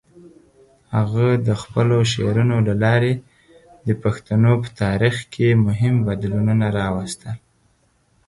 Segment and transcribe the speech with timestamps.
[0.95, 3.13] هغه د خپلو شعرونو له لارې
[3.87, 7.35] د پښتنو په تاریخ کې مهم بدلونونه راوستل.